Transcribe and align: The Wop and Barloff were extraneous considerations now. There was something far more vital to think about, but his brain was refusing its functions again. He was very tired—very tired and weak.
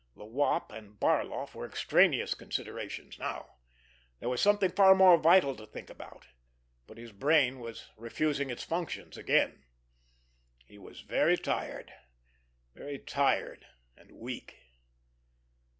The 0.15 0.25
Wop 0.25 0.71
and 0.71 0.99
Barloff 0.99 1.53
were 1.53 1.63
extraneous 1.67 2.33
considerations 2.33 3.19
now. 3.19 3.57
There 4.19 4.29
was 4.29 4.41
something 4.41 4.71
far 4.71 4.95
more 4.95 5.15
vital 5.17 5.55
to 5.55 5.67
think 5.67 5.91
about, 5.91 6.25
but 6.87 6.97
his 6.97 7.11
brain 7.11 7.59
was 7.59 7.91
refusing 7.95 8.49
its 8.49 8.63
functions 8.63 9.15
again. 9.15 9.63
He 10.65 10.79
was 10.79 11.01
very 11.01 11.37
tired—very 11.37 12.97
tired 12.97 13.67
and 13.95 14.13
weak. 14.13 14.57